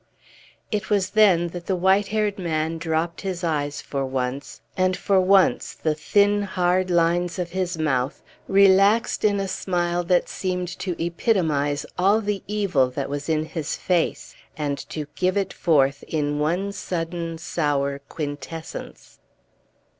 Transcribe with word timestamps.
It 0.71 0.89
was 0.89 1.11
then 1.11 1.49
that 1.49 1.67
the 1.67 1.75
white 1.75 2.07
headed 2.07 2.39
man 2.39 2.79
dropped 2.79 3.21
his 3.21 3.43
eyes 3.43 3.83
for 3.83 4.03
once; 4.03 4.61
and 4.75 4.97
for 4.97 5.21
once 5.21 5.75
the 5.75 5.93
thin, 5.93 6.41
hard 6.41 6.89
lines 6.89 7.37
of 7.37 7.51
his 7.51 7.77
mouth 7.77 8.23
relaxed 8.47 9.23
in 9.23 9.39
a 9.39 9.47
smile 9.47 10.03
that 10.05 10.27
seemed 10.27 10.69
to 10.79 10.95
epitomize 10.99 11.85
all 11.99 12.19
the 12.19 12.41
evil 12.47 12.89
that 12.89 13.11
was 13.11 13.29
in 13.29 13.45
his 13.45 13.75
face, 13.75 14.33
and 14.57 14.79
to 14.89 15.05
give 15.13 15.37
it 15.37 15.53
forth 15.53 16.01
in 16.07 16.39
one 16.39 16.71
sudden 16.71 17.37
sour 17.37 17.99
quintessence. 18.09 19.19